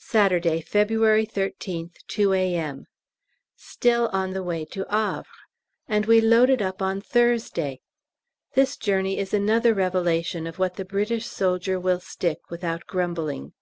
[0.00, 2.88] Saturday, February 13th, 2 A.M.
[3.54, 5.22] Still on the way to Havre!
[5.86, 7.80] And we loaded up on Thursday.
[8.54, 13.52] This journey is another revelation of what the British soldier will stick without grumbling.